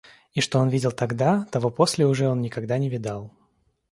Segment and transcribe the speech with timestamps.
[0.33, 3.31] И что он видел тогда, того после уже он никогда не видал.